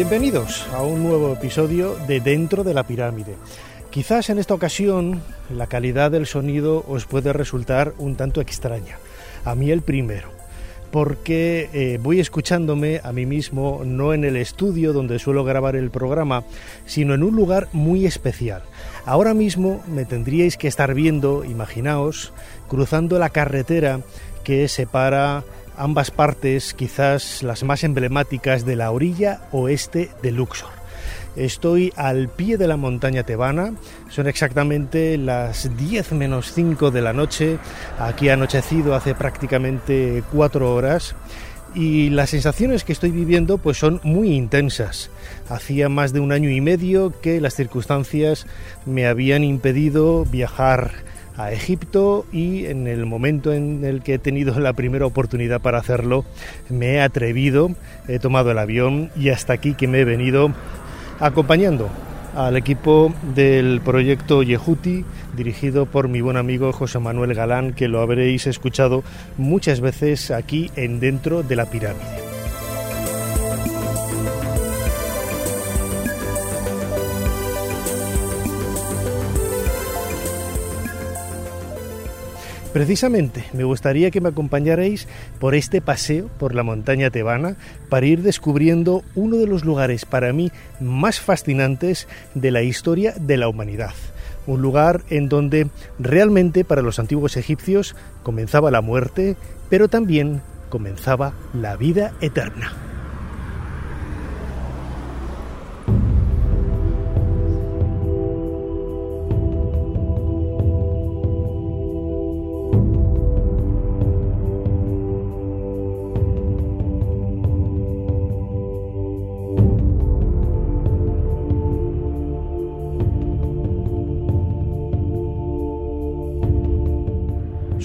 [0.00, 3.36] Bienvenidos a un nuevo episodio de Dentro de la Pirámide.
[3.90, 8.96] Quizás en esta ocasión la calidad del sonido os puede resultar un tanto extraña.
[9.44, 10.30] A mí el primero
[10.90, 15.90] porque eh, voy escuchándome a mí mismo no en el estudio donde suelo grabar el
[15.90, 16.44] programa,
[16.86, 18.62] sino en un lugar muy especial.
[19.04, 22.32] Ahora mismo me tendríais que estar viendo, imaginaos,
[22.68, 24.00] cruzando la carretera
[24.44, 25.44] que separa
[25.80, 30.68] ambas partes, quizás las más emblemáticas de la orilla oeste de Luxor.
[31.36, 33.72] Estoy al pie de la montaña tebana,
[34.10, 37.58] son exactamente las 10 menos 5 de la noche,
[37.98, 41.14] aquí ha anochecido hace prácticamente 4 horas
[41.74, 45.10] y las sensaciones que estoy viviendo pues son muy intensas.
[45.48, 48.46] Hacía más de un año y medio que las circunstancias
[48.84, 50.92] me habían impedido viajar
[51.44, 55.78] a Egipto y en el momento en el que he tenido la primera oportunidad para
[55.78, 56.24] hacerlo
[56.68, 57.70] me he atrevido,
[58.08, 60.52] he tomado el avión y hasta aquí que me he venido
[61.18, 61.88] acompañando
[62.36, 65.04] al equipo del proyecto Yehuti,
[65.36, 69.02] dirigido por mi buen amigo José Manuel Galán, que lo habréis escuchado
[69.36, 72.29] muchas veces aquí en Dentro de la Pirámide.
[82.72, 85.08] Precisamente me gustaría que me acompañarais
[85.40, 87.56] por este paseo por la montaña tebana
[87.88, 93.36] para ir descubriendo uno de los lugares para mí más fascinantes de la historia de
[93.38, 93.94] la humanidad.
[94.46, 99.36] Un lugar en donde realmente para los antiguos egipcios comenzaba la muerte,
[99.68, 102.89] pero también comenzaba la vida eterna.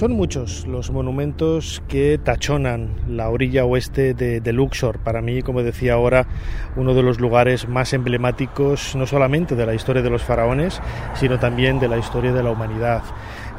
[0.05, 4.99] Son muchos los monumentos que tachonan la orilla oeste de, Luxor.
[4.99, 6.27] Para mí, como decía ahora,
[6.75, 10.79] uno de los lugares más emblemáticos no solamente de la historia de los faraones,
[11.15, 13.01] sino también de la historia de la humanidad.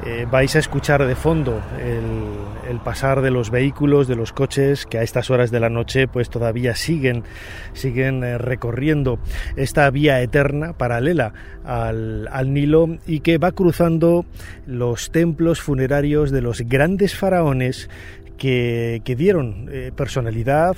[0.05, 4.99] Eh, vais a escuchar de fondo el, pasar de los vehículos, de los coches que
[4.99, 7.25] a estas horas de la noche pues todavía siguen,
[7.73, 9.19] siguen eh, recorriendo
[9.57, 11.33] esta vía eterna paralela
[11.65, 14.27] al, Nilo y que va cruzando
[14.67, 17.89] los templos funerarios de los grandes faraones
[18.37, 20.77] que, dieron eh, personalidad,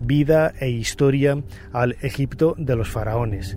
[0.00, 1.36] vida e historia
[1.72, 3.56] al Egipto de los faraones.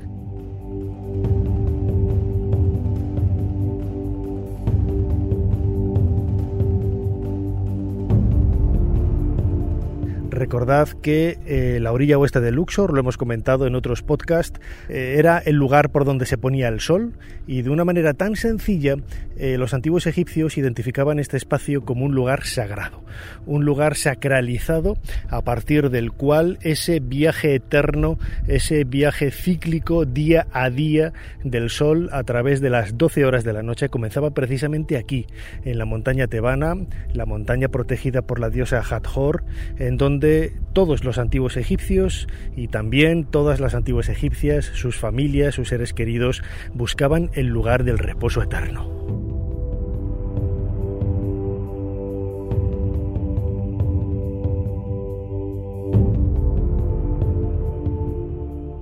[10.38, 15.16] Recordad que eh, la orilla oeste de Luxor, lo hemos comentado en otros podcasts, eh,
[15.18, 17.14] era el lugar por donde se ponía el sol
[17.48, 18.98] y de una manera tan sencilla
[19.40, 23.04] eh, los antiguos egipcios identificaban este espacio como un lugar sagrado,
[23.46, 24.98] un lugar sacralizado
[25.30, 28.18] a partir del cual ese viaje eterno,
[28.48, 33.54] ese viaje cíclico día a día del sol a través de las 12 horas de
[33.54, 35.28] la noche comenzaba precisamente aquí,
[35.66, 36.76] en la montaña tebana,
[37.14, 39.44] la montaña protegida por la diosa Hathor,
[39.78, 45.70] en donde todos los antiguos egipcios y también todas las antiguas egipcias, sus familias, sus
[45.70, 46.44] seres queridos,
[46.74, 49.27] buscaban el lugar del reposo eterno.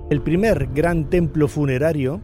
[0.08, 2.20] El primer gran templo funerario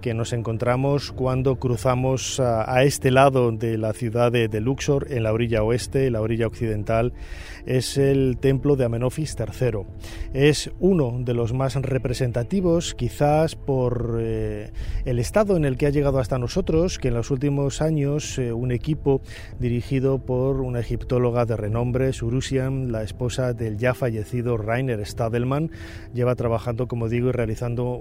[0.00, 5.32] que nos encontramos cuando cruzamos a, este lado de la ciudad de, Luxor, en la
[5.32, 7.12] orilla oeste, la orilla occidental,
[7.66, 9.80] es el templo de Amenofis III.
[10.32, 14.70] Es uno de los más representativos, quizás por eh,
[15.04, 18.52] el estado en el que ha llegado hasta nosotros, que en los últimos años eh,
[18.52, 19.20] un equipo
[19.58, 25.70] dirigido por una egiptóloga de renombre, Surusian, la esposa del ya fallecido Rainer Stadelman,
[26.14, 28.00] lleva trabajando, como digo, y realizando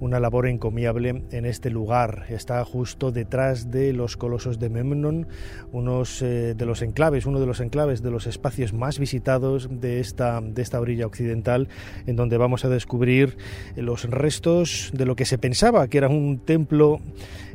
[0.00, 2.26] una labor encomiable en este lugar.
[2.30, 5.26] Está justo detrás de los colosos de Memnon,
[5.72, 10.00] unos eh, de los enclaves, uno de los enclaves de los espacios más visitados de
[10.00, 11.68] esta, de esta orilla occidental,
[12.06, 13.36] en donde vamos a descubrir
[13.76, 17.00] los restos de lo que se pensaba que era un templo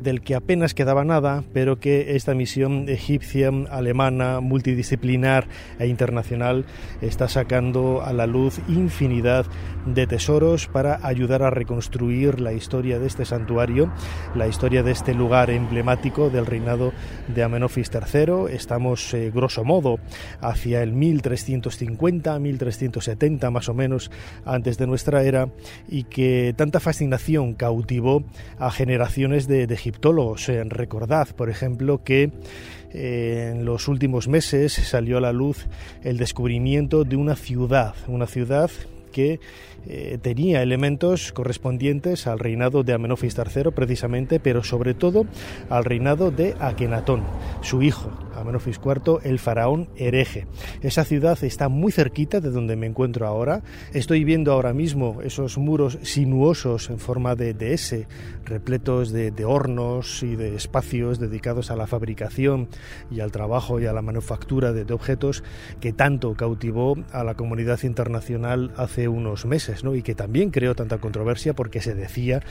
[0.01, 5.48] del que apenas quedaba nada, pero que esta misión egipcia, alemana, multidisciplinar
[5.80, 6.66] e internacional
[7.01, 9.46] está sacando a la luz infinidad
[9.86, 13.45] de tesoros para ayudar a reconstruir la historia de este santuario,
[14.36, 16.94] la historia de este lugar emblemático del reinado
[17.28, 18.54] de Amenofis III.
[18.54, 20.00] Estamos, eh, grosso modo,
[20.42, 24.10] hacia el 1350, 1370 más o menos
[24.46, 25.50] antes de nuestra era,
[25.88, 28.24] y que tanta fascinación cautivó
[28.58, 30.50] a generaciones de, egiptólogos.
[30.50, 32.32] Eh, recordad, por ejemplo, que
[32.92, 35.68] eh, en los últimos meses salió a la luz
[36.04, 38.72] el descubrimiento de una ciudad, una ciudad
[39.12, 39.40] que
[39.88, 45.26] eh, tenía elementos correspondientes al reinado de Amenofis III precisamente, pero sobre todo
[45.70, 47.24] al reinado de Akenatón,
[47.62, 50.48] su hijo, Amenofis IV, el faraón hereje.
[50.82, 53.64] Esa ciudad está muy cerquita de donde me encuentro ahora.
[53.94, 58.08] Estoy viendo ahora mismo esos muros sinuosos en forma de, S,
[58.46, 62.68] repletos de, de hornos y de espacios dedicados a la fabricación
[63.10, 65.44] y al trabajo y a la manufactura de, de objetos
[65.80, 70.98] que tanto cautivó a la comunidad internacional hace unos meses y que también creó tanta
[71.00, 72.42] controversia porque se decía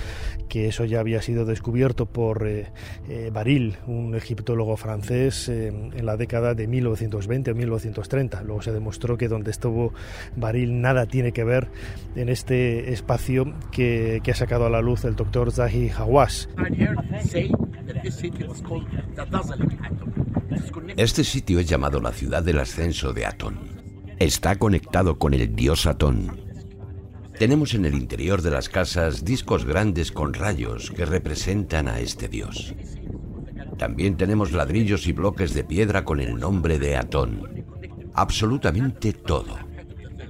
[0.48, 2.72] que eso ya había sido descubierto por eh,
[3.08, 8.42] eh, Baril, un egiptólogo francés, eh, en la década de 1920 o 1930.
[8.42, 9.92] Luego se demostró que donde estuvo
[10.36, 11.68] Baril nada tiene que ver
[12.14, 16.48] en este espacio que, que ha sacado a la luz el doctor Zahi Hawass.
[20.96, 23.58] Este sitio es llamado la ciudad del ascenso de Atón.
[24.18, 26.43] Está conectado con el dios Atón,
[27.44, 32.26] tenemos en el interior de las casas discos grandes con rayos que representan a este
[32.26, 32.74] dios.
[33.76, 37.66] También tenemos ladrillos y bloques de piedra con el nombre de Atón.
[38.14, 39.58] Absolutamente todo.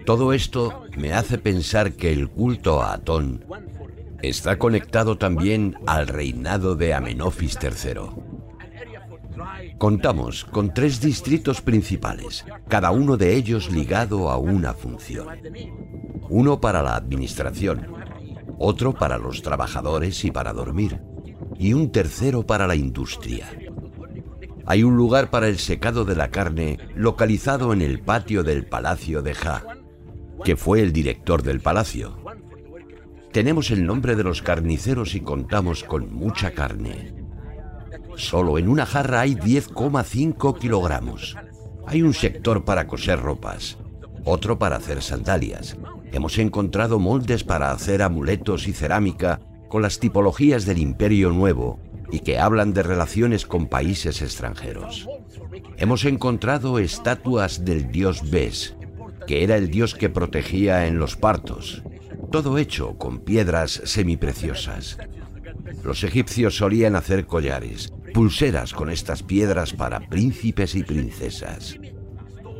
[0.04, 3.44] Todo esto me hace pensar que el culto a Atón
[4.20, 8.33] está conectado también al reinado de Amenofis III.
[9.78, 15.26] Contamos con tres distritos principales, cada uno de ellos ligado a una función.
[16.28, 17.86] Uno para la administración,
[18.58, 21.00] otro para los trabajadores y para dormir,
[21.58, 23.46] y un tercero para la industria.
[24.66, 29.22] Hay un lugar para el secado de la carne localizado en el patio del Palacio
[29.22, 29.62] de Ja,
[30.44, 32.16] que fue el director del palacio.
[33.32, 37.23] Tenemos el nombre de los carniceros y contamos con mucha carne.
[38.16, 41.36] Solo en una jarra hay 10,5 kilogramos.
[41.86, 43.76] Hay un sector para coser ropas,
[44.24, 45.76] otro para hacer sandalias.
[46.12, 51.80] Hemos encontrado moldes para hacer amuletos y cerámica con las tipologías del Imperio Nuevo
[52.10, 55.08] y que hablan de relaciones con países extranjeros.
[55.76, 58.76] Hemos encontrado estatuas del dios Bes,
[59.26, 61.82] que era el dios que protegía en los partos,
[62.30, 64.98] todo hecho con piedras semipreciosas.
[65.82, 71.78] Los egipcios solían hacer collares, pulseras con estas piedras para príncipes y princesas.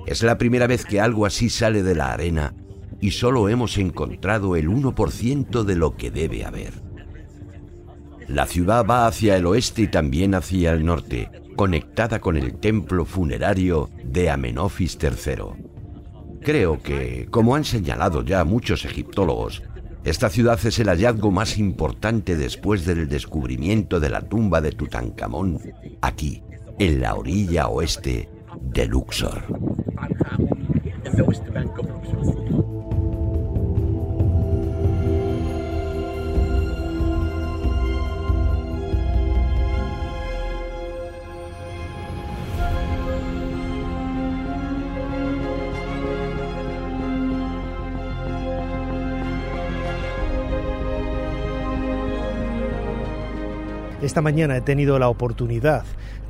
[0.07, 2.55] Es la primera vez que algo así sale de la arena
[3.01, 6.75] y solo hemos encontrado el 1% de lo que debe haber.
[8.27, 13.05] La ciudad va hacia el oeste y también hacia el norte, conectada con el templo
[13.05, 16.41] funerario de Amenofis III.
[16.43, 19.63] Creo que, como han señalado ya muchos egiptólogos,
[20.05, 25.59] esta ciudad es el hallazgo más importante después del descubrimiento de la tumba de Tutankamón,
[26.03, 26.43] aquí,
[26.79, 28.29] en la orilla oeste
[28.61, 29.45] de Luxor.
[54.05, 55.83] Esta mañana he tenido la oportunidad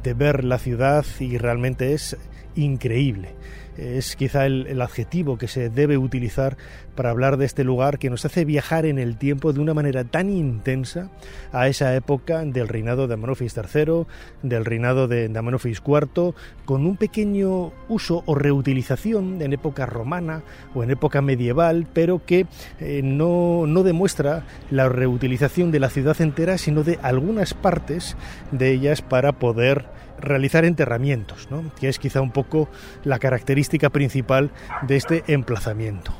[0.04, 2.16] de ver la ciudad y realmente es
[2.54, 3.31] increíble
[3.76, 6.57] es quizá el, adjetivo que se debe utilizar
[6.95, 10.04] para hablar de este lugar que nos hace viajar en el tiempo de una manera
[10.04, 11.11] tan intensa
[11.52, 14.07] a esa época del reinado de Amenofis III,
[14.43, 20.43] del reinado de, Amenofis IV, con un pequeño uso o reutilización en época romana
[20.75, 22.47] o en época medieval, pero que
[22.81, 28.16] eh, no, no demuestra la reutilización de la ciudad entera, sino de algunas partes
[28.52, 29.87] de ellas para poder
[30.18, 31.73] realizar enterramientos, ¿no?
[31.78, 32.68] que es quizá un poco
[33.04, 34.50] la característica principal
[34.83, 36.12] de este emplazamiento.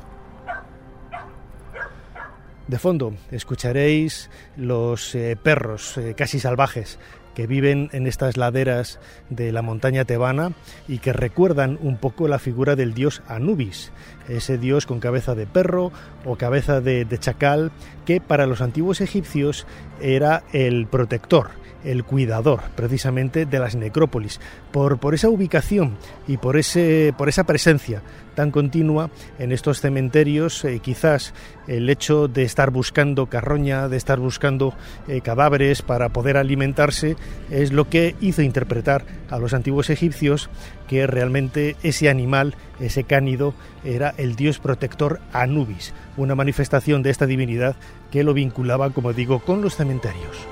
[2.67, 6.97] De fondo escucharéis los eh, perros eh, casi salvajes
[7.35, 8.99] que viven en estas laderas
[9.29, 10.53] de la montaña tebana
[10.87, 13.91] y que recuerdan un poco la figura del dios Anubis,
[14.27, 15.91] ese dios con cabeza de perro
[16.23, 17.71] o cabeza de, de chacal
[18.05, 19.67] que para los antiguos egipcios
[20.01, 21.49] era el protector,
[21.85, 24.39] el cuidador precisamente de las necrópolis,
[24.71, 28.01] por, esa ubicación y por, ese, por esa presencia
[28.35, 31.33] tan continua en estos cementerios, eh, quizás
[31.67, 34.73] el hecho de estar buscando carroña, de estar buscando
[35.07, 37.15] eh, cadáveres para poder alimentarse,
[37.49, 40.49] es lo que hizo interpretar a los antiguos egipcios
[40.87, 47.25] que realmente ese animal, ese cánido, era el dios protector Anubis, una manifestación de esta
[47.25, 47.75] divinidad
[48.11, 50.47] que lo vinculaba, como digo, con los cementerios.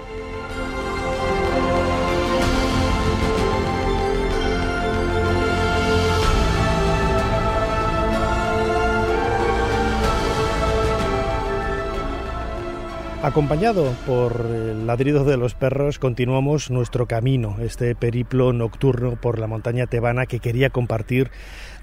[13.24, 19.48] Acompañado por el ladrido de los perros, continuamos nuestro camino, este periplo nocturno por la
[19.48, 21.32] montaña tebana que quería compartir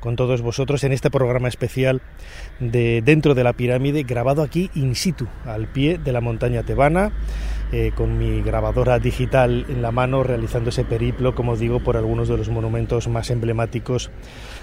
[0.00, 2.02] con todos vosotros en este programa especial
[2.58, 7.10] de Dentro de la Pirámide, grabado aquí in situ, al pie de la montaña tebana,
[7.72, 12.28] eh, con mi grabadora digital en la mano, realizando ese periplo, como digo, por algunos
[12.28, 14.10] de los monumentos más emblemáticos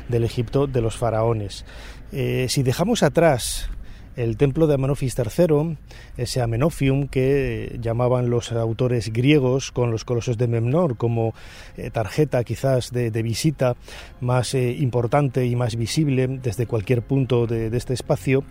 [0.10, 1.66] del Egipto de los faraones.
[2.12, 3.72] Eh, si dejamos atrás
[4.18, 5.78] el templo de Amenofis III,
[6.18, 11.34] ese Amenofium que llamaban los autores griegos con los colosos de Memnor como
[11.78, 13.76] eh, tarjeta quizás de, visita
[14.20, 18.44] más eh, importante y más visible desde cualquier punto de este espacio,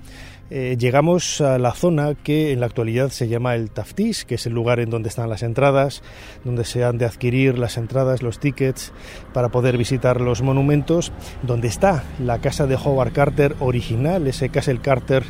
[0.49, 4.47] eh, llegamos a la zona que en la actualidad se llama el Taftis, que es
[4.47, 6.03] el lugar en donde están las entradas,
[6.45, 8.93] donde se han de adquirir las entradas, los tickets
[9.33, 11.13] para poder visitar los monumentos,
[11.43, 15.25] donde está la casa de Howard Carter original, ese Castle Carter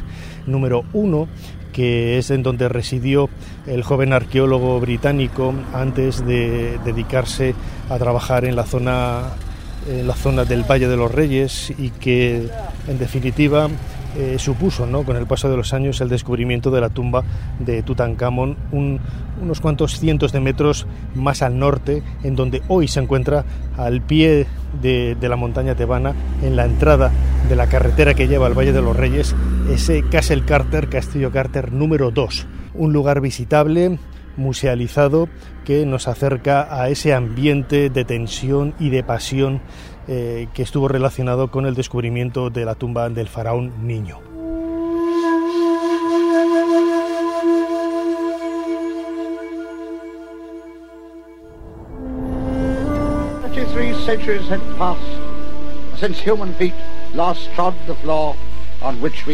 [0.46, 1.28] número uno,
[1.72, 3.30] que es en donde residió
[3.66, 7.54] el joven arqueólogo británico antes de dedicarse
[7.88, 9.32] a trabajar en la zona
[9.88, 12.48] en la zona del Valle de los Reyes y que
[12.88, 13.68] en definitiva
[14.18, 15.02] eh, supuso ¿no?
[15.02, 17.22] con el paso de los años el descubrimiento de la tumba
[17.58, 23.44] de Tutankamón unos cuantos cientos de metros más al norte, en donde hoy se encuentra
[23.76, 24.46] al pie
[24.80, 27.12] de, de la montaña tebana, en la entrada
[27.48, 29.34] de la carretera que lleva al Valle de los Reyes,
[29.70, 33.98] ese Castle Carter, Castillo Carter número 2, un lugar visitable
[34.36, 35.28] musealizado
[35.64, 39.60] que nos acerca a ese ambiente de tensión y de pasión
[40.08, 44.20] eh, que estuvo relacionado con el descubrimiento de la tumba del faraón niño.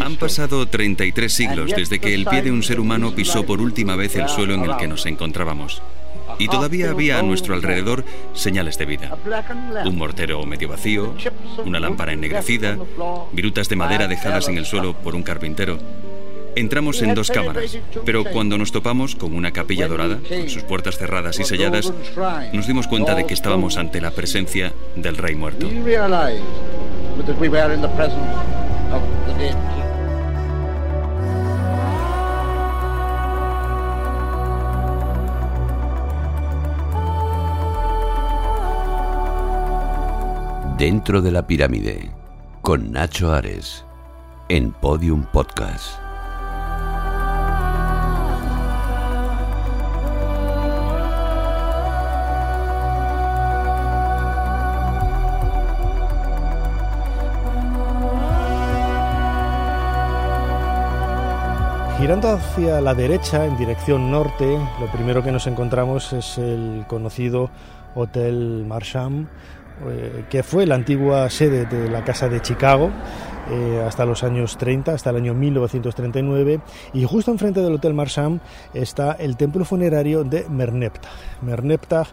[0.00, 3.97] Han pasado 33 siglos desde que el pie de un ser humano pisó por última
[3.97, 5.83] vez el suelo en el que nos encontrábamos
[6.39, 9.17] y todavía había a nuestro alrededor señales de vida.
[9.85, 11.15] Un mortero medio vacío,
[11.65, 12.79] una lámpara ennegrecida,
[13.33, 15.79] virutas de madera dejadas en el suelo por un carpintero.
[16.55, 20.99] Entramos en dos cámaras, pero cuando nos topamos con una capilla dorada, con sus puertas
[20.99, 21.93] cerradas y selladas,
[22.53, 25.67] nos dimos cuenta de que estábamos ante la presencia del rey muerto.
[40.83, 42.11] Dentro de la pirámide,
[42.61, 43.85] con Nacho Ares,
[44.49, 45.97] en Podium Podcast.
[62.01, 67.51] Girando hacia la derecha, en dirección norte, lo primero que nos encontramos es el conocido
[67.95, 69.29] Hotel Marsham,
[69.91, 72.91] eh, que fue la antigua sede de la Casa de Chicago
[73.51, 76.61] eh, hasta los años 30, hasta el año 1939,
[76.95, 78.39] y justo enfrente del Hotel Marsham
[78.73, 81.11] está el templo funerario de Merneptah.
[81.41, 82.07] Merneptah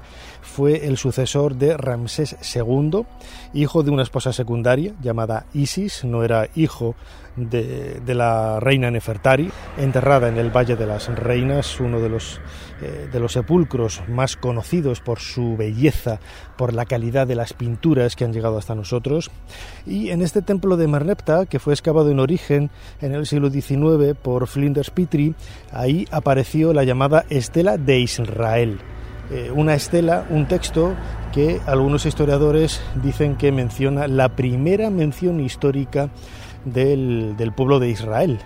[0.49, 3.05] fue el sucesor de Ramsés II,
[3.53, 6.95] hijo de una esposa secundaria llamada Isis, no era hijo
[7.37, 12.41] de, la reina Nefertari, enterrada en el Valle de las Reinas, uno de los,
[12.81, 16.19] eh, de los sepulcros más conocidos por su belleza,
[16.57, 19.31] por la calidad de las pinturas que han llegado hasta nosotros.
[19.85, 22.69] Y en este templo de Merneptah, que fue excavado en origen
[23.01, 25.35] en el siglo XIX por Flinders Petrie,
[25.71, 28.79] ahí apareció la llamada Estela de Israel.
[29.31, 30.95] Eh, una estela, un texto
[31.31, 36.09] que algunos historiadores dicen que menciona la primera mención histórica
[36.65, 38.39] del, pueblo de Israel.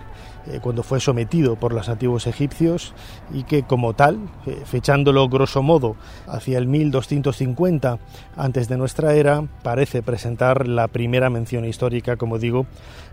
[0.46, 2.92] eh, cuando fue sometido por los antiguos egipcios
[3.32, 7.98] y que como tal, eh, fechándolo grosso modo hacia el 1250
[8.36, 12.66] antes de nuestra era, parece presentar la primera mención histórica, como digo,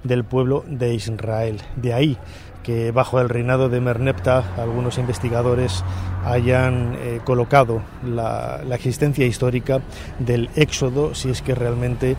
[0.03, 1.61] del pueblo de Israel.
[1.77, 2.17] De ahí
[2.63, 5.83] que bajo el reinado de Merneptah algunos investigadores
[6.25, 9.81] hayan eh, colocado la, la, existencia histórica
[10.19, 12.15] del éxodo, si es que realmente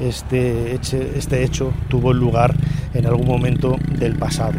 [0.00, 2.54] este, este hecho tuvo lugar
[2.94, 4.58] en algún momento del pasado.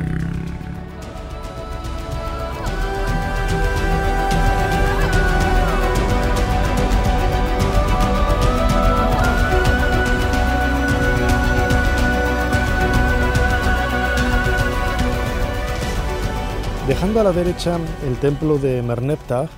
[16.87, 19.49] Dejando a la derecha el templo de Merneptah,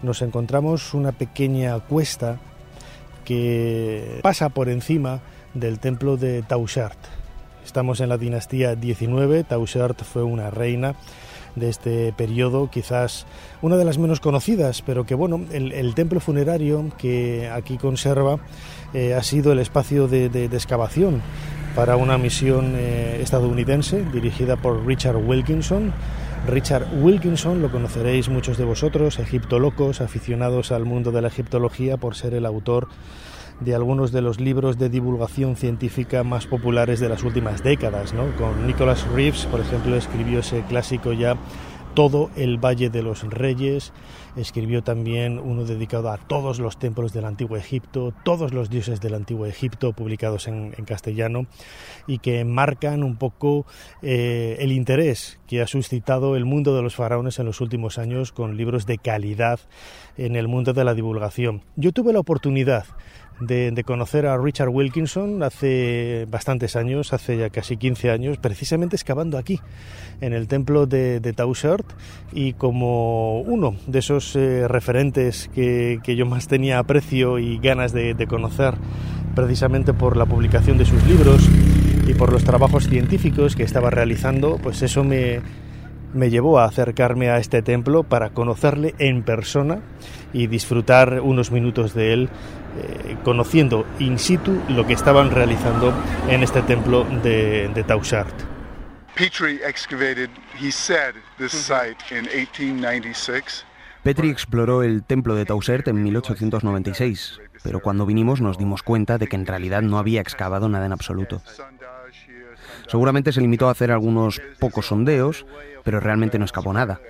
[0.00, 2.38] nos encontramos una pequeña cuesta
[3.24, 5.18] que pasa por encima
[5.54, 6.98] del templo de Tauchart.
[7.64, 10.94] Estamos en la dinastía 19, Tauchart fue una reina
[11.56, 13.26] de este periodo, quizás
[13.60, 18.38] una de las menos conocidas, pero que bueno, el, templo funerario que aquí conserva
[18.94, 21.22] eh, ha sido el espacio de, excavación
[21.74, 25.92] para una misión eh, estadounidense dirigida por Richard Wilkinson,
[26.46, 32.14] Richard Wilkinson lo conoceréis muchos de vosotros, egiptolocos, aficionados al mundo de la egiptología por
[32.14, 32.88] ser el autor
[33.60, 38.14] de algunos de los libros de divulgación científica más populares de las últimas décadas.
[38.14, 38.24] ¿no?
[38.36, 41.36] Con Nicholas Reeves, por ejemplo, escribió ese clásico ya
[41.98, 43.92] todo el Valle de los Reyes.
[44.36, 49.14] Escribió también uno dedicado a todos los templos del Antiguo Egipto, todos los dioses del
[49.14, 51.48] Antiguo Egipto, publicados en, castellano,
[52.06, 53.66] y que marcan un poco
[54.00, 58.30] eh, el interés que ha suscitado el mundo de los faraones en los últimos años
[58.30, 59.58] con libros de calidad
[60.16, 61.62] en el mundo de la divulgación.
[61.74, 62.84] Yo tuve la oportunidad
[63.40, 69.38] de, conocer a Richard Wilkinson hace bastantes años, hace ya casi 15 años, precisamente excavando
[69.38, 69.60] aquí,
[70.20, 71.34] en el templo de, de
[72.32, 78.14] y como uno de esos eh, referentes que, yo más tenía aprecio y ganas de,
[78.14, 78.74] de conocer,
[79.34, 81.48] precisamente por la publicación de sus libros
[82.06, 85.40] y por los trabajos científicos que estaba realizando, pues eso me,
[86.14, 89.80] me llevó a acercarme a este templo para conocerle en persona
[90.32, 92.28] y disfrutar unos minutos de él,
[92.78, 95.92] eh, conociendo in situ lo que estaban realizando
[96.28, 98.34] en este templo de, de Tauchart.
[99.14, 99.60] Petrie
[104.02, 109.26] Petrie exploró el templo de Tauchert en 1896, pero cuando vinimos nos dimos cuenta de
[109.26, 111.42] que en realidad no había excavado nada en absoluto.
[112.86, 115.44] Seguramente se limitó a hacer algunos pocos sondeos,
[115.84, 117.00] pero realmente no escapó nada.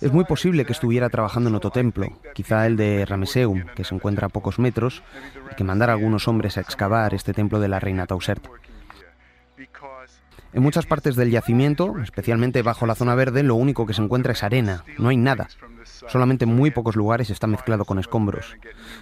[0.00, 3.94] Es muy posible que estuviera trabajando en otro templo, quizá el de Rameseum, que se
[3.94, 5.02] encuentra a pocos metros,
[5.50, 8.46] y que mandara algunos hombres a excavar este templo de la reina Tausert.
[10.52, 14.32] En muchas partes del yacimiento, especialmente bajo la zona verde, lo único que se encuentra
[14.32, 15.48] es arena, no hay nada.
[16.08, 18.56] Solamente en muy pocos lugares está mezclado con escombros.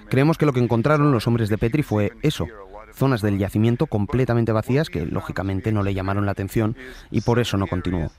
[0.09, 2.47] Creemos que lo que encontraron los hombres de Petri fue eso,
[2.93, 6.77] zonas del yacimiento completamente vacías que lógicamente no le llamaron la atención
[7.11, 8.11] y por eso no continuó.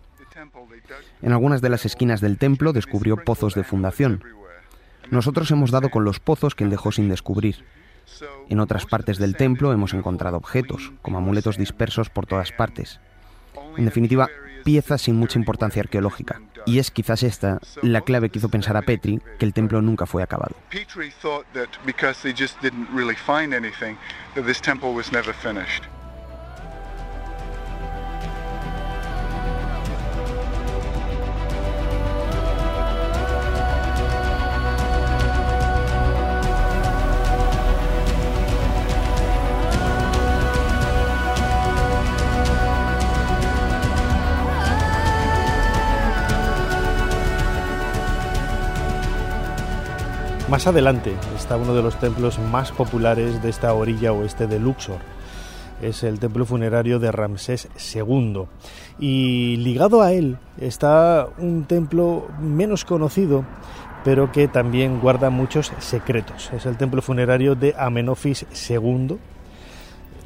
[1.25, 4.23] En algunas de las esquinas del templo descubrió pozos de fundación.
[5.09, 7.65] Nosotros hemos dado con los pozos que dejó sin descubrir.
[8.47, 12.99] En otras partes del templo hemos encontrado objetos, como amuletos dispersos por todas partes.
[13.75, 14.29] En definitiva,
[14.63, 16.41] piezas sin mucha importancia arqueológica.
[16.67, 20.05] Y es quizás esta la clave que hizo pensar a Petri que el templo nunca
[20.05, 20.55] fue acabado.
[50.55, 54.99] Más adelante está uno de los templos más populares de esta orilla oeste de Luxor.
[55.81, 58.45] Es el templo funerario de Ramsés II.
[58.97, 63.43] Y ligado a él está un templo menos conocido,
[64.05, 66.49] pero que también guarda muchos secretos.
[66.53, 69.17] Es el templo funerario de Amenofis II,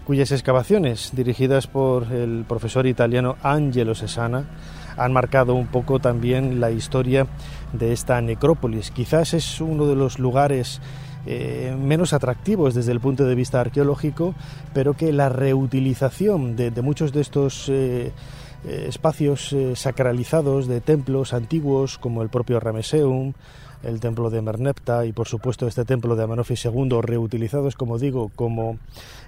[0.06, 4.46] cuyas excavaciones, dirigidas por el profesor italiano Angelo Sesana,
[4.96, 7.26] han marcado un poco también la historia
[7.74, 8.92] de esta necrópolis.
[8.92, 10.82] Quizás es uno de los lugares
[11.26, 14.36] eh, menos atractivos desde el punto de vista arqueológico,
[14.74, 18.12] pero que la reutilización de, muchos de estos eh,
[18.66, 23.34] eh, espacios sacralizados de templos antiguos, como el propio Rameseum,
[23.84, 28.32] el templo de Merneptah y por supuesto este templo de Amenofis II reutilizados, como digo,
[28.36, 28.78] como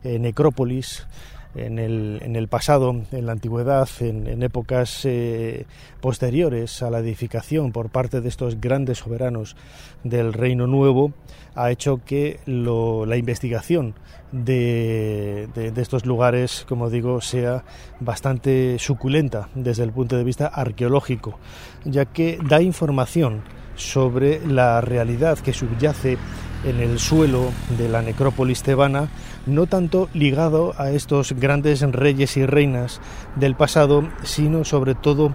[0.04, 1.08] eh, necrópolis
[1.56, 5.66] en el, en el, pasado, en la antigüedad, en, épocas eh,
[6.00, 9.56] posteriores a la edificación por parte de estos grandes soberanos
[10.04, 11.14] del Reino Nuevo,
[11.56, 13.96] ha hecho que la investigación
[14.32, 17.66] de, de, estos lugares, como digo, sea
[18.00, 21.38] bastante suculenta desde el punto de vista arqueológico,
[21.84, 23.44] ya que da información
[23.82, 26.18] sobre la realidad que subyace
[26.64, 29.10] en el suelo de la necrópolis tebana,
[29.46, 33.02] no tanto ligado a estos grandes reyes y reinas
[33.36, 35.34] del pasado, sino sobre todo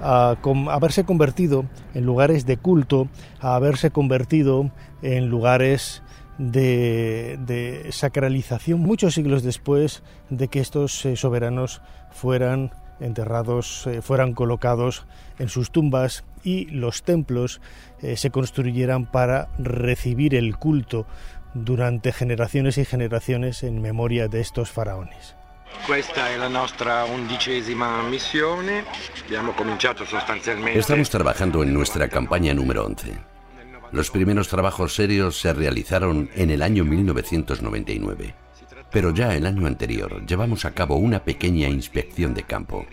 [0.00, 0.36] a,
[0.70, 3.08] haberse convertido en lugares de culto,
[3.40, 4.70] a haberse convertido
[5.02, 6.02] en lugares
[6.38, 15.06] de, sacralización muchos siglos después de que estos eh, soberanos fueran enterrados, eh, fueran colocados
[15.38, 17.60] en sus tumbas y los templos
[18.00, 21.06] eh, se construyeran para recibir el culto
[21.52, 25.36] durante generaciones y generaciones en memoria de estos faraones.
[25.94, 28.64] Esta es la nuestra undicesima misión.
[30.74, 33.12] Estamos trabajando en nuestra campaña número 11.
[33.92, 38.34] Los primeros trabajos serios se realizaron en el año 1999,
[38.90, 42.86] pero ya el año anterior llevamos a cabo una pequeña inspección de campo.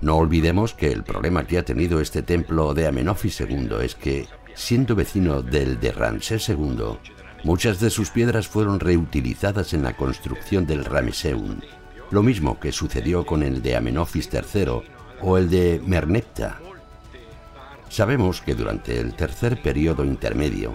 [0.02, 4.28] No olvidemos que el problema que ha tenido este templo de Amenofis II es que,
[4.54, 6.98] siendo vecino del de Ramsés II,
[7.46, 11.60] Muchas de sus piedras fueron reutilizadas en la construcción del Rameseum,
[12.10, 14.82] lo mismo que sucedió con el de Amenofis III
[15.22, 16.60] o el de Merneptah.
[17.88, 20.74] Sabemos que durante el tercer periodo intermedio,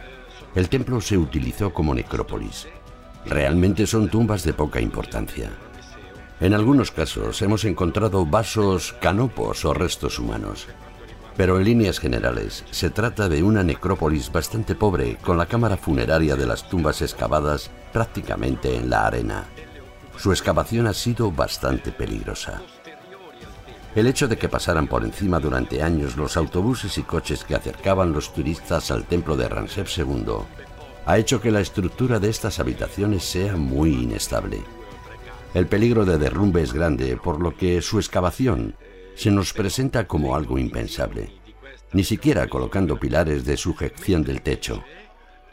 [0.55, 2.69] el templo se utilizó como necrópolis.
[3.27, 5.51] Realmente son tumbas de poca importancia.
[6.39, 10.69] En algunos casos hemos encontrado vasos, canopos o restos humanos.
[11.37, 16.37] Pero en líneas generales, se trata de una necrópolis bastante pobre, con la cámara funeraria
[16.37, 19.45] de las tumbas excavadas prácticamente en la arena.
[20.17, 22.61] Su excavación ha sido bastante peligrosa.
[23.95, 28.13] El hecho de que pasaran por encima durante años los autobuses y coches que acercaban
[28.13, 30.45] los turistas al templo de Ramsés II
[31.07, 34.63] ha hecho que la estructura de estas habitaciones sea muy inestable.
[35.55, 38.77] El peligro de derrumbe es grande, por lo que su excavación
[39.21, 41.31] se nos presenta como algo impensable,
[41.93, 44.83] ni siquiera colocando pilares de sujeción del techo.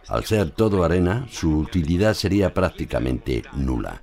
[0.07, 4.01] Al ser todo arena, su utilidad sería prácticamente nula.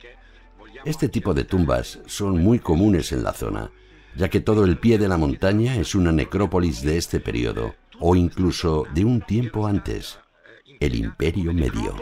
[0.85, 3.71] Este tipo de tumbas son muy comunes en la zona,
[4.15, 8.15] ya que todo el pie de la montaña es una necrópolis de este periodo, o
[8.17, 10.19] incluso de un tiempo antes,
[10.79, 11.97] el Imperio Medio.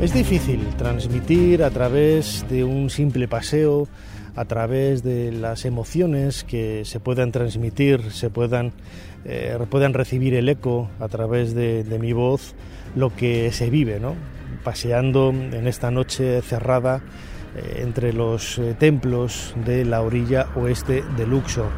[0.00, 3.88] Es difícil transmitir a través de un simple paseo,
[4.36, 8.72] a través de las emociones que se puedan transmitir, se puedan,
[9.24, 12.54] eh, puedan recibir el eco a través de, mi voz,
[12.94, 14.14] lo que se vive, ¿no?
[14.62, 17.02] paseando en esta noche cerrada
[17.56, 21.70] eh, entre los eh, templos de la orilla oeste de Luxor.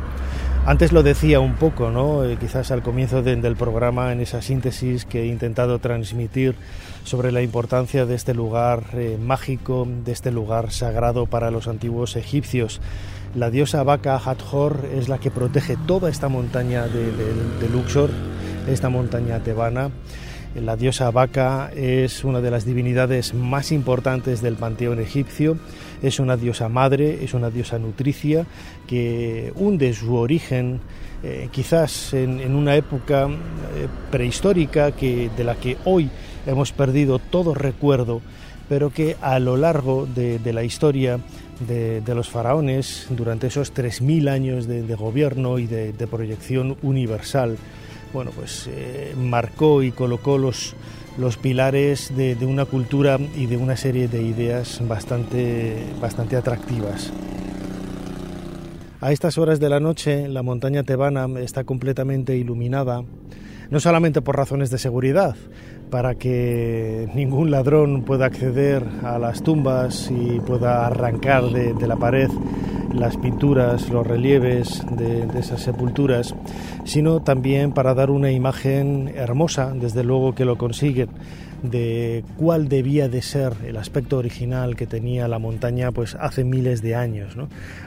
[0.67, 2.23] Antes lo decía un poco, ¿no?
[2.39, 6.55] quizás al comienzo del programa, en esa síntesis que he intentado transmitir
[7.03, 12.15] sobre la importancia de este lugar eh, mágico, de este lugar sagrado para los antiguos
[12.15, 12.81] egipcios.
[13.35, 18.11] La diosa vaca Hathor es la que protege toda esta montaña de, Luxor,
[18.69, 19.91] esta montaña tebana.
[20.55, 25.59] La diosa vaca es una de las divinidades más importantes del panteón egipcio,
[26.03, 28.47] es una diosa madre, es una diosa nutricia
[28.87, 30.81] que hunde su origen
[31.23, 36.09] eh, quizás en, una época eh, prehistórica que, de la que hoy
[36.47, 38.23] hemos perdido todo recuerdo,
[38.71, 41.21] pero que a lo largo de, la historia
[41.67, 47.59] de, los faraones, durante esos 3.000 años de, gobierno y de, proyección universal,
[48.15, 50.75] bueno, pues eh, marcó y colocó los,
[51.21, 57.13] los pilares de, una cultura y de una serie de ideas bastante, bastante atractivas.
[59.03, 63.05] A estas horas de la noche la montaña tebana está completamente iluminada,
[63.69, 65.37] no solamente por razones de seguridad,
[65.91, 72.31] para que ningún ladrón pueda acceder a las tumbas y pueda arrancar de, la pared
[72.93, 76.35] las pinturas, los relieves de, esas sepulturas,
[76.85, 81.09] sino también para dar una imagen hermosa, desde luego que lo consiguen,
[81.63, 86.83] de cuál debía de ser el aspecto original que tenía la montaña pues hace miles
[86.83, 87.37] de años.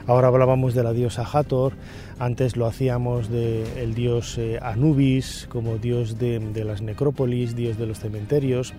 [0.06, 1.72] Ahora hablábamos de la diosa Hathor,
[2.18, 7.98] antes lo hacíamos del dios eh, Anubis como dios de las necrópolis, dios de los
[7.98, 8.74] cementerios.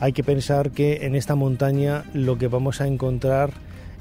[0.00, 3.52] Hay que pensar que en esta montaña lo que vamos a encontrar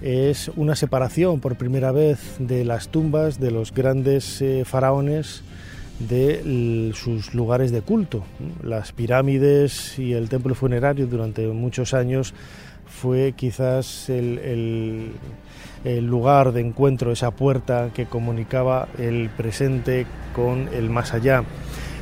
[0.02, 5.44] es una separación por primera vez de las tumbas de los grandes eh, faraones
[6.00, 8.24] de sus lugares de culto.
[8.64, 12.34] Las pirámides y el templo funerario durante muchos años
[12.88, 15.12] fue quizás el,
[15.84, 21.44] lugar de encuentro, esa puerta que comunicaba el presente con el más allá.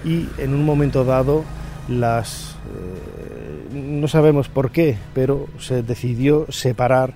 [0.05, 1.43] Y en un momento dado,
[1.89, 2.55] las
[3.73, 7.13] eh, no sabemos por qué, pero se decidió separar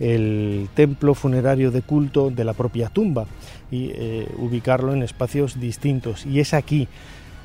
[0.00, 3.26] el templo funerario de culto de la propia tumba
[3.70, 6.26] y eh, ubicarlo en espacios distintos.
[6.26, 6.88] Y es aquí,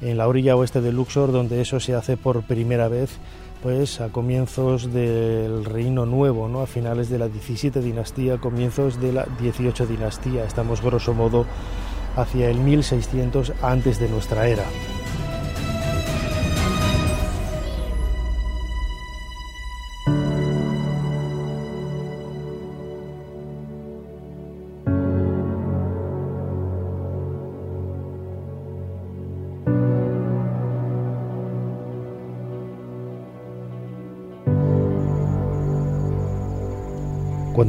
[0.02, 3.20] en la orilla oeste de Luxor, donde eso se hace por primera vez
[3.62, 6.62] pues a comienzos del Reino Nuevo, ¿no?
[6.62, 10.46] a finales de la 17 dinastía, comienzos de la 18 dinastía.
[10.46, 11.46] Estamos grosso modo
[12.16, 14.66] hacia el 1600 antes de nuestra era.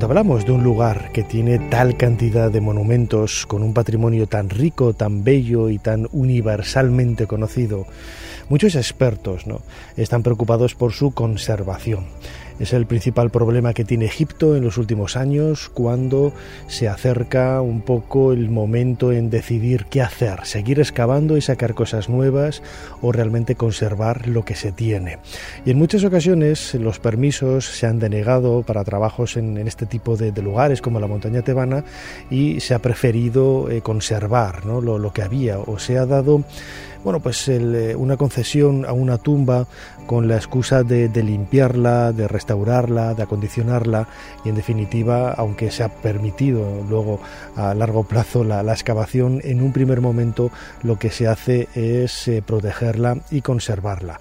[0.07, 4.95] Hablamos de un lugar que tiene tal cantidad de monumentos, con un patrimonio tan rico,
[4.95, 7.87] tan bello y tan universalmente conocido,
[8.49, 9.63] muchos expertos ¿no?
[9.97, 12.07] están preocupados por su conservación.
[12.59, 16.33] Es el principal problema que tiene Egipto en los últimos años cuando
[16.69, 22.09] se acerca un poco el momento en decidir qué hacer, seguir excavando y sacar cosas
[22.09, 22.63] nuevas
[23.03, 25.19] o realmente conservar lo que se tiene.
[25.67, 30.33] Y en muchas ocasiones los permisos se han denegado para trabajos en, este tipo de,
[30.41, 31.85] lugares como la montaña tebana
[32.31, 36.43] y se ha preferido eh, conservar lo, lo que había o se ha dado
[37.07, 39.69] bueno, pues eh, una concesión a una tumba
[40.07, 44.09] con la excusa de, limpiarla, de restaurarla, de acondicionarla
[44.45, 47.21] y en definitiva, aunque se ha permitido luego
[47.55, 50.51] a largo plazo la, excavación, en un primer momento
[50.83, 54.19] lo que se hace es eh, protegerla y conservarla.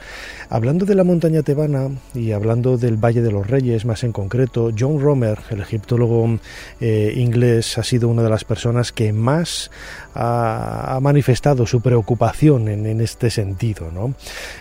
[0.49, 4.69] Hablando de la montaña tebana y hablando del Valle de los Reyes más en concreto,
[4.77, 6.37] John Romer, el egiptólogo
[6.79, 9.71] eh, inglés, ha sido una de las personas que más
[10.15, 13.91] ha, manifestado su preocupación en, este sentido.
[13.91, 14.13] ¿no?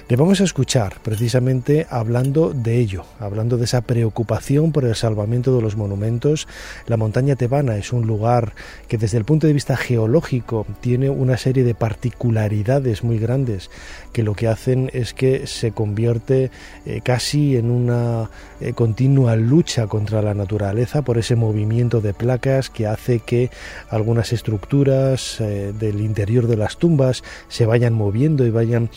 [0.09, 5.55] Le vamos a escuchar precisamente hablando de ello, hablando de esa preocupación por el salvamiento
[5.55, 6.46] de los monumentos.
[6.87, 8.55] La montaña tebana es un lugar
[8.88, 13.70] que desde el punto de vista geológico tiene una serie de particularidades muy grandes
[14.14, 16.50] que lo que hacen es que se convierte
[16.87, 22.70] eh, casi en una eh, continua lucha contra la naturaleza por ese movimiento de placas
[22.70, 23.50] que hace que
[23.90, 28.88] algunas estructuras eh, del interior de las tumbas se vayan moviendo y vayan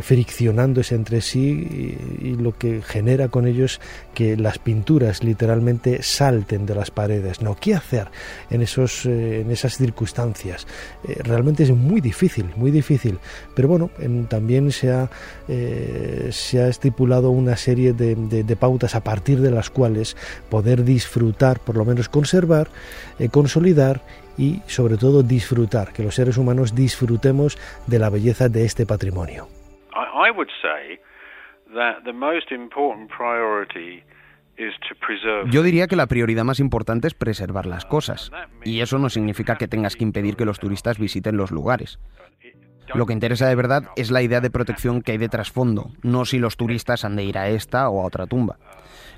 [0.00, 3.78] friccionándose entre sí y, lo que genera con ellos
[4.14, 7.42] que las pinturas literalmente salten de las paredes.
[7.42, 8.08] No, ¿qué hacer
[8.48, 10.66] en, esos, en esas circunstancias?
[11.24, 13.18] realmente es muy difícil, muy difícil.
[13.54, 13.90] Pero bueno,
[14.28, 15.08] también se ha,
[15.48, 20.16] eh, se ha estipulado una serie de, pautas a partir de las cuales
[20.50, 22.68] poder disfrutar, por lo menos conservar,
[23.18, 24.02] eh, consolidar
[24.38, 29.48] y sobre todo disfrutar, que los seres humanos disfrutemos de la belleza de este patrimonio.
[35.50, 38.30] Yo diría que la prioridad más importante es preservar las cosas,
[38.64, 41.98] y eso no significa que tengas que impedir que los turistas visiten los lugares.
[42.94, 46.24] Lo que interesa de verdad es la idea de protección que hay de trasfondo, no
[46.24, 48.58] si los turistas han de ir a esta o a otra tumba.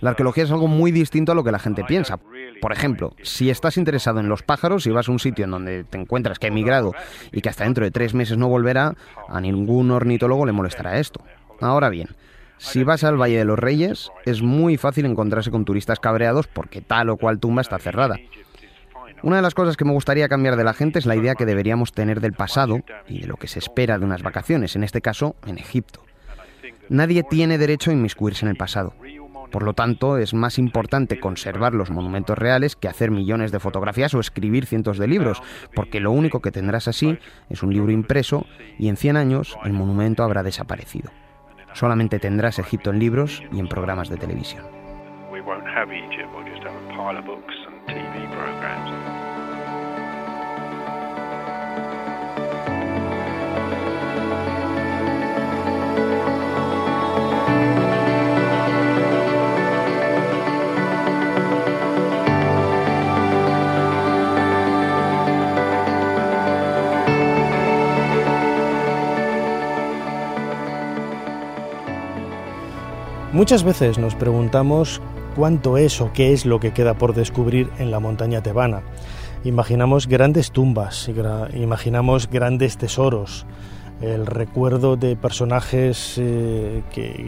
[0.01, 2.19] La arqueología es algo muy distinto a lo que la gente piensa.
[2.61, 5.85] Por ejemplo, si estás interesado en los pájaros y vas a un sitio en donde
[5.85, 6.93] te encuentras que ha emigrado
[7.33, 8.95] y que hasta dentro de tres meses no volverá,
[9.29, 11.25] a ningún ornitólogo le molestará esto.
[11.61, 12.09] Ahora bien,
[12.57, 16.81] Si vas al Valle de los Reyes, es muy fácil encontrarse con turistas cabreados porque
[16.81, 18.17] tal o cual tumba está cerrada.
[19.25, 21.47] Una de las cosas que me gustaría cambiar de la gente es la idea que
[21.47, 25.01] deberíamos tener del pasado y de lo que se espera de unas vacaciones, en este
[25.01, 26.05] caso en Egipto.
[26.91, 28.93] Nadie tiene derecho a inmiscuirse en el pasado.
[29.51, 34.13] Por lo tanto, es más importante conservar los monumentos reales que hacer millones de fotografías
[34.13, 35.43] o escribir cientos de libros,
[35.75, 38.45] porque lo único que tendrás así es un libro impreso
[38.79, 41.11] y en 100 años el monumento habrá desaparecido.
[41.73, 44.67] Solamente tendrás Egipto en libros y en programas de televisión.
[73.35, 75.03] Muchas veces nos preguntamos
[75.35, 78.83] cuánto es o qué es lo que queda por descubrir en la montaña tebana.
[79.43, 81.11] Imaginamos grandes tumbas,
[81.53, 83.45] imaginamos grandes tesoros,
[84.01, 86.85] el recuerdo de personajes eh,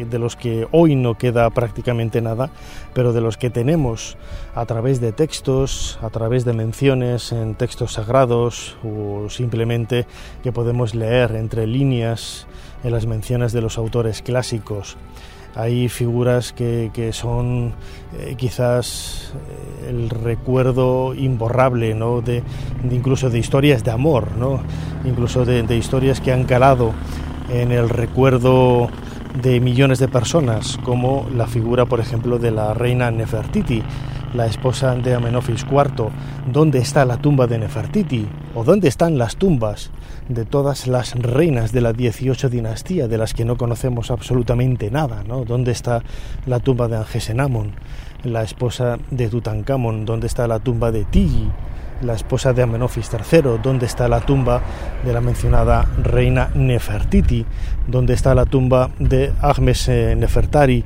[0.08, 2.50] de los que hoy no queda prácticamente nada,
[2.94, 4.16] pero de los que tenemos
[4.54, 10.06] a través de textos, a través de menciones en textos sagrados o simplemente
[10.44, 12.46] que podemos leer entre líneas
[12.84, 14.96] en las menciones de los autores clásicos
[15.56, 17.72] hay figuras que, son
[18.18, 22.20] eh, quizás eh, el recuerdo imborrable, ¿no?
[22.20, 22.42] De,
[22.90, 24.60] incluso de historias de amor, ¿no?
[25.06, 26.92] incluso de, historias que han calado
[27.48, 28.88] en el recuerdo
[29.42, 33.82] de millones de personas, como la figura, por ejemplo, de la reina Nefertiti,
[34.34, 36.08] la esposa de Amenofis IV.
[36.52, 38.26] ¿Dónde está la tumba de Nefertiti?
[38.54, 39.90] ¿O dónde están las tumbas
[40.28, 45.22] de todas las reinas de la 18 dinastía, de las que no conocemos absolutamente nada,
[45.24, 45.44] ¿no?
[45.44, 46.02] ¿Dónde está
[46.46, 47.72] la tumba de Angesenamon,
[48.24, 50.04] la esposa de Tutankamón?
[50.04, 51.48] ¿Dónde está la tumba de Tigi,
[52.02, 53.58] la esposa de Amenofis III?
[53.62, 54.60] ¿Dónde está la tumba
[55.04, 57.44] de la mencionada reina Nefertiti?
[57.86, 60.84] ¿Dónde está la tumba de Ahmes eh, Nefertari,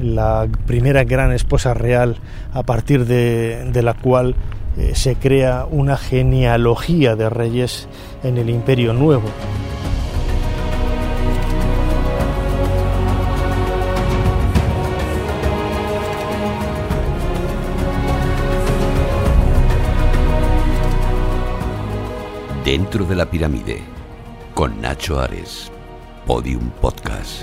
[0.00, 2.16] la primera gran esposa real
[2.52, 4.34] a partir de, de la cual
[4.78, 7.88] eh, se crea una genealogía de reyes
[8.22, 9.28] en el Imperio Nuevo.
[22.66, 23.80] Dentro de la pirámide,
[24.52, 25.70] con Nacho Ares,
[26.26, 27.42] Podium Podcast.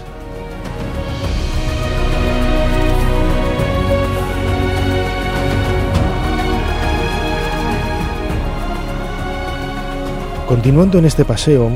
[10.45, 11.71] Continuando en este paseo,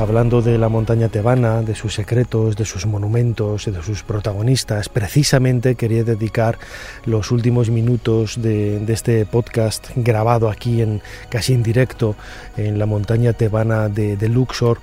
[0.00, 5.74] hablando de la montaña tebana, de sus secretos, de sus monumentos de sus protagonistas, precisamente
[5.74, 6.58] quería dedicar
[7.04, 12.16] los últimos minutos de, este podcast grabado aquí en casi en directo
[12.56, 14.78] en la montaña tebana de Luxor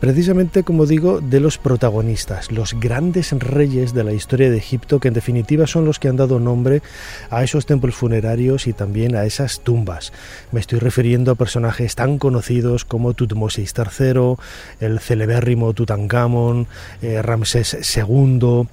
[0.00, 5.08] precisamente como digo, de los protagonistas, los grandes reyes de la historia de Egipto, que
[5.08, 6.82] en definitiva son los que han dado nombre
[7.28, 10.12] a esos templos funerarios y también a esas tumbas.
[10.52, 14.36] Me estoy refiriendo a personajes tan conocidos como Tutmosis III,
[14.80, 16.66] el celebérrimo Tutankamón,
[17.02, 18.66] eh, Ramsés II,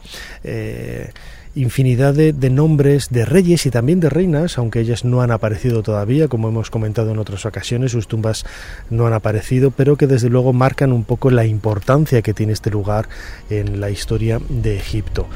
[1.57, 6.27] infinidad de, nombres de reyes y también de reinas, aunque ellas no han aparecido todavía,
[6.27, 8.45] como hemos comentado en otras ocasiones, sus tumbas
[8.89, 12.69] no han aparecido, pero que desde luego marcan un poco la importancia que tiene este
[12.69, 13.09] lugar
[13.49, 15.27] en la historia de Egipto.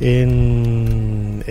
[0.00, 1.42] En,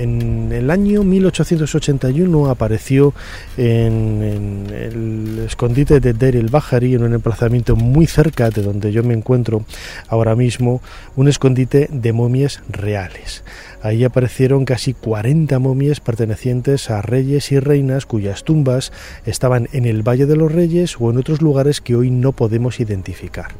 [0.51, 3.13] el año 1881 apareció
[3.57, 9.03] en, el escondite de Der el Bahari, en un emplazamiento muy cerca de donde yo
[9.03, 9.63] me encuentro
[10.07, 10.81] ahora mismo,
[11.15, 13.43] un escondite de momias reales.
[13.81, 18.91] Ahí aparecieron casi 40 momias pertenecientes a reyes y reinas cuyas tumbas
[19.25, 22.79] estaban en el Valle de los Reyes o en otros lugares que hoy no podemos
[22.79, 23.51] identificar.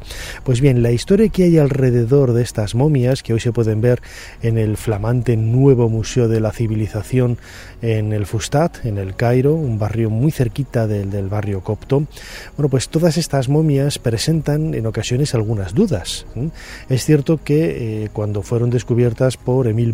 [0.44, 4.02] Pues bien, la historia que hay alrededor de estas momias, que hoy se pueden ver
[4.42, 7.38] en el flamante nuevo Museo de la Civilización
[7.82, 12.04] en el Fustat, en el Cairo, un barrio muy cerquita del, del barrio copto,
[12.56, 16.26] bueno, pues todas estas momias presentan en ocasiones algunas dudas.
[16.88, 19.92] Es cierto que eh, cuando fueron descubiertas por Emil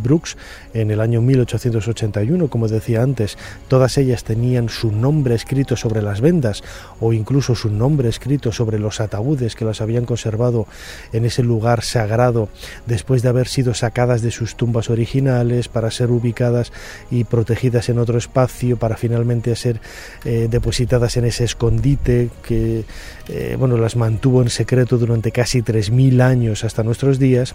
[0.75, 3.39] En el año 1881, como decía antes,
[3.69, 6.63] todas ellas tenían su nombre escrito sobre las vendas
[7.01, 10.67] o incluso su nombre escrito sobre los ataúdes que las habían conservado
[11.13, 12.49] en ese lugar sagrado
[12.87, 16.73] después de haber sido sacadas de sus tumbas originales para ser ubicadas
[17.11, 19.81] y protegidas en otro espacio para finalmente ser
[20.25, 22.85] eh, depositadas en ese escondite que
[23.29, 27.55] eh, bueno las mantuvo en secreto durante casi 3.000 años hasta nuestros días.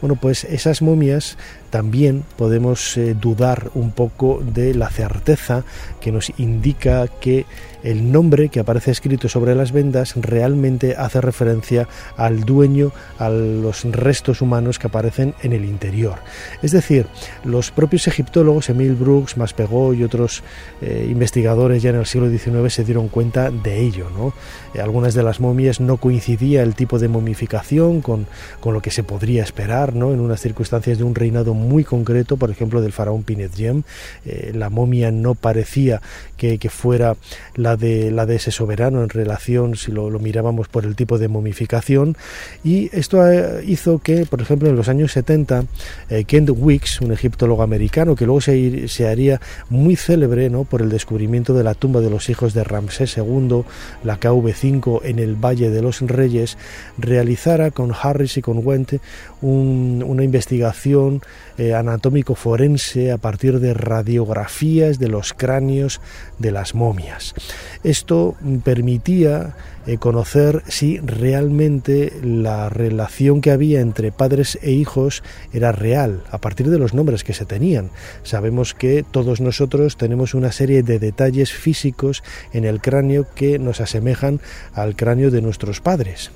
[0.00, 1.36] Bueno pues esas momias
[1.70, 5.64] también podemos eh, dudar un poco de la certeza
[6.00, 7.46] que nos indica que
[7.82, 13.84] el nombre que aparece escrito sobre las vendas realmente hace referencia al dueño, a los
[13.84, 16.16] restos humanos que aparecen en el interior.
[16.62, 17.06] Es decir,
[17.44, 20.42] los propios egiptólogos, Emil Brooks, Maspegó y otros
[20.80, 24.10] eh, investigadores ya en el siglo XIX se dieron cuenta de ello.
[24.10, 24.32] ¿no?
[24.74, 28.26] Eh, algunas de las momias no coincidía el tipo de momificación con,
[28.60, 30.12] con lo que se podría esperar ¿no?
[30.12, 33.82] en unas circunstancias de un reinado muy concreto, por ejemplo del faraón Pinetjem.
[34.24, 36.00] Eh, la momia no parecía
[36.36, 37.16] que, fuera
[37.54, 41.28] la de, la de ese soberano en relación, si lo, mirábamos por el tipo de
[41.28, 42.16] momificación.
[42.64, 45.64] Y esto eh, hizo que, por ejemplo, en los años 70,
[46.10, 49.40] eh, Kent Wicks, un egiptólogo americano que luego se, se haría
[49.70, 50.64] muy célebre ¿no?
[50.64, 53.62] por el descubrimiento de la tumba de los hijos de Ramsés II,
[54.04, 56.56] la KV5 en el Valle de los Reyes,
[56.98, 59.00] realizara con Harris y con Went
[59.40, 61.20] una investigación
[61.56, 66.00] eh, anatómico forense a partir de radiografías de los cráneos
[66.38, 67.34] de las momias.
[67.82, 69.54] Esto permitía
[69.88, 75.22] eh, conocer si realmente la relación que había entre padres e hijos
[75.54, 77.88] era real, a partir de los nombres que se tenían.
[78.22, 83.80] Sabemos que todos nosotros tenemos una serie de detalles físicos en el cráneo que nos
[83.80, 84.40] asemejan
[84.74, 86.32] al cráneo de nuestros padres.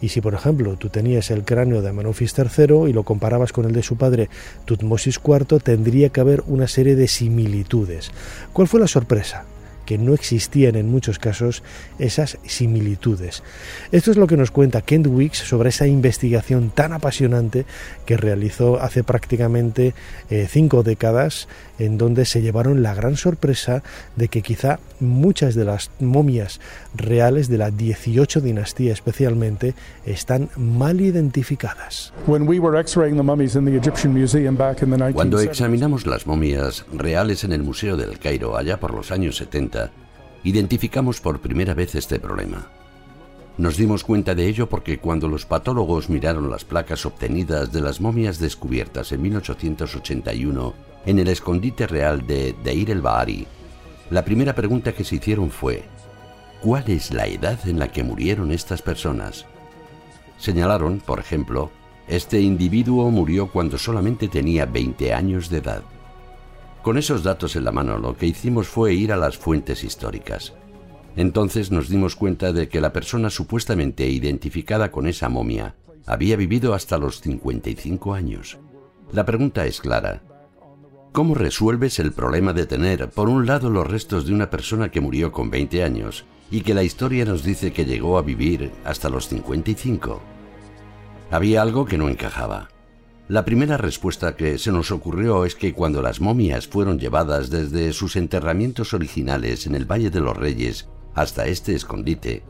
[0.00, 3.66] Y si, por ejemplo, tú tenías el cráneo de Amenofis III y lo comparabas con
[3.66, 4.28] el de su padre
[4.64, 8.10] Tutmosis IV, tendría que haber una serie de similitudes.
[8.52, 9.44] ¿Cuál fue la sorpresa?
[9.90, 11.64] Que no existían en muchos casos
[11.98, 13.42] esas similitudes.
[13.90, 17.66] Esto es lo que nos cuenta Kent Weeks sobre esa investigación tan apasionante
[18.06, 19.94] que realizó hace prácticamente
[20.30, 21.48] eh, cinco décadas,
[21.80, 23.82] en donde se llevaron la gran sorpresa
[24.14, 26.60] de que quizá muchas de las momias
[26.94, 29.74] reales de la 18 dinastía especialmente
[30.06, 32.12] están mal identificadas.
[35.14, 39.79] Cuando examinamos las momias reales en el Museo del Cairo allá por los años 70,
[40.44, 42.68] identificamos por primera vez este problema.
[43.58, 48.00] Nos dimos cuenta de ello porque cuando los patólogos miraron las placas obtenidas de las
[48.00, 50.74] momias descubiertas en 1881
[51.06, 53.46] en el escondite real de Deir el Bahari,
[54.10, 55.82] la primera pregunta que se hicieron fue,
[56.62, 59.44] ¿cuál es la edad en la que murieron estas personas?
[60.38, 61.70] Señalaron, por ejemplo,
[62.08, 65.82] este individuo murió cuando solamente tenía 20 años de edad.
[66.82, 70.54] Con esos datos en la mano, lo que hicimos fue ir a las fuentes históricas.
[71.14, 75.74] Entonces nos dimos cuenta de que la persona supuestamente identificada con esa momia
[76.06, 78.58] había vivido hasta los 55 años.
[79.12, 80.22] La pregunta es clara.
[81.12, 85.00] ¿Cómo resuelves el problema de tener, por un lado, los restos de una persona que
[85.00, 89.10] murió con 20 años y que la historia nos dice que llegó a vivir hasta
[89.10, 90.20] los 55?
[91.30, 92.68] Había algo que no encajaba.
[93.30, 97.92] La primera respuesta que se nos ocurrió es que cuando las momias fueron llevadas desde
[97.92, 102.42] sus enterramientos originales en el Valle de los Reyes hasta este escondite,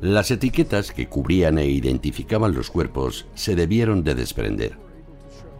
[0.00, 4.76] las etiquetas que cubrían e identificaban los cuerpos se debieron de desprender.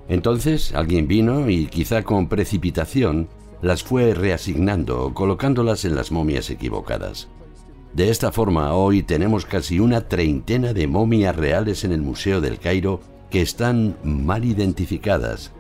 [0.09, 3.29] Entonces alguien vino y quizá con precipitación
[3.63, 7.29] las fue reasignando, colocándolas en las momias equivocadas.
[7.95, 12.59] De esta forma, hoy tenemos casi una treintena de momias reales en el Museo del
[12.59, 15.53] Cairo que están mal identificadas.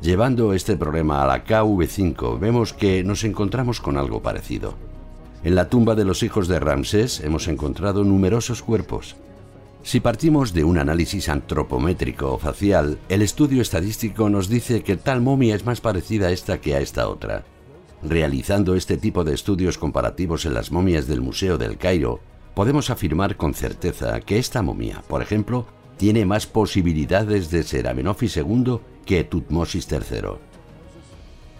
[0.00, 4.74] Llevando este problema a la KV5 vemos que nos encontramos con algo parecido.
[5.44, 9.16] En la tumba de los hijos de Ramsés hemos encontrado numerosos cuerpos.
[9.82, 15.20] Si partimos de un análisis antropométrico o facial, el estudio estadístico nos dice que tal
[15.20, 17.44] momia es más parecida a esta que a esta otra.
[18.02, 22.20] Realizando este tipo de estudios comparativos en las momias del Museo del Cairo,
[22.54, 25.66] podemos afirmar con certeza que esta momia, por ejemplo,
[25.98, 30.38] tiene más posibilidades de ser Amenofis II que Tutmosis III.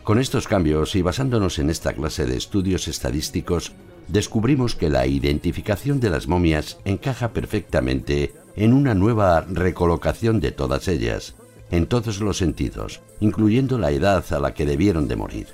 [0.05, 3.73] Con estos cambios y basándonos en esta clase de estudios estadísticos,
[4.07, 10.89] descubrimos que la identificación de las momias encaja perfectamente en una nueva recolocación de todas
[10.89, 11.35] ellas,
[11.71, 15.49] en todos los sentidos, incluyendo la edad a la que debieron de morir.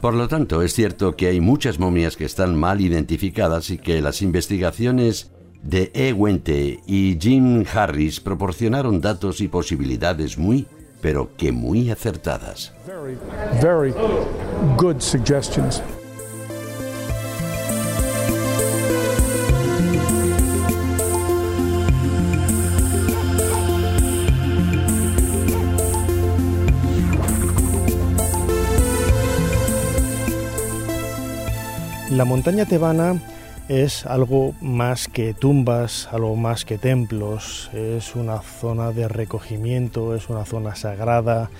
[0.00, 4.00] Por lo tanto, es cierto que hay muchas momias que están mal identificadas y que
[4.00, 5.30] las investigaciones
[5.62, 6.12] de E.
[6.12, 10.66] Wente y Jim Harris proporcionaron datos y posibilidades muy,
[11.00, 12.72] pero que muy acertadas.
[32.10, 33.20] La montaña tebana
[33.70, 40.28] es algo más que tumbas, algo más que templos, es una zona de recogimiento, es
[40.28, 41.50] una zona sagrada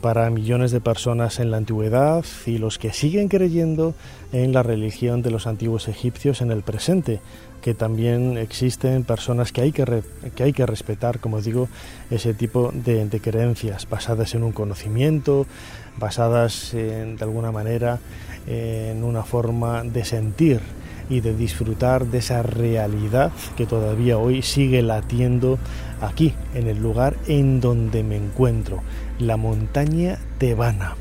[0.00, 3.94] para millones de personas en la antigüedad y los que siguen creyendo
[4.30, 7.18] en la religión de los antiguos egipcios en el presente,
[7.60, 10.04] que también existen personas que hay que,
[10.36, 11.68] que, hay que respetar, como digo,
[12.08, 15.44] ese tipo de, de creencias basadas en un conocimiento,
[15.98, 17.98] basadas en, de alguna manera
[18.46, 20.60] en una forma de sentir
[21.08, 25.58] y de disfrutar de esa realidad que todavía hoy sigue latiendo
[26.00, 28.82] aquí, en el lugar en donde me encuentro,
[29.18, 30.96] la montaña tebana.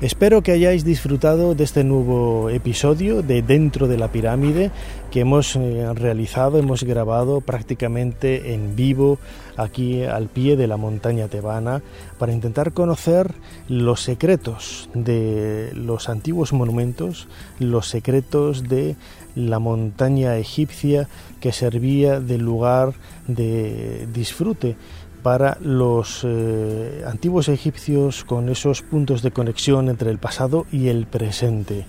[0.00, 4.70] Espero que hayáis disfrutado de este nuevo episodio de Dentro de la Pirámide
[5.10, 9.18] que hemos eh, realizado, hemos grabado prácticamente en vivo
[9.56, 11.82] aquí al pie de la montaña tebana
[12.16, 13.34] para intentar conocer
[13.68, 17.26] los secretos de los antiguos monumentos,
[17.58, 18.94] los secretos de
[19.38, 21.08] la montaña egipcia
[21.40, 22.92] que servía de lugar
[23.26, 24.76] de disfrute
[25.22, 31.06] para los eh, antiguos egipcios con esos puntos de conexión entre el pasado y el
[31.06, 31.86] presente.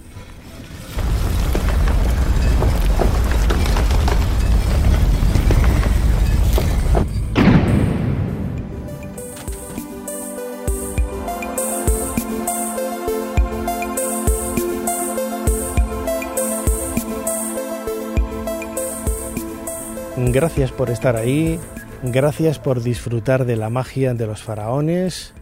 [20.31, 21.59] Gracias por estar ahí,
[22.01, 25.33] Gracias por disfrutar de la magia de los faraones.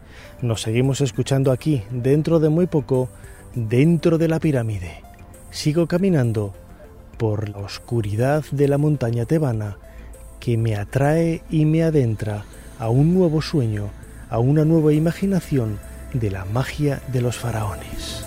[0.41, 3.09] Nos seguimos escuchando aquí, dentro de muy poco,
[3.53, 5.03] dentro de la pirámide.
[5.51, 6.55] Sigo caminando
[7.17, 9.77] por la oscuridad de la montaña tebana
[10.39, 12.45] que me atrae y me adentra
[12.79, 13.91] a un nuevo sueño,
[14.31, 15.77] a una nueva imaginación
[16.13, 18.26] de la magia de los faraones.